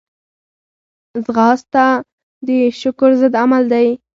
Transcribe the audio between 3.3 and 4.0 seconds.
عمل دی